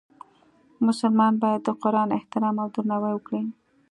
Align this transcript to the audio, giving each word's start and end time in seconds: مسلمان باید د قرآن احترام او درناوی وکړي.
مسلمان 0.85 1.33
باید 1.43 1.61
د 1.65 1.69
قرآن 1.83 2.09
احترام 2.17 2.55
او 2.63 2.67
درناوی 2.75 3.13
وکړي. 3.15 3.41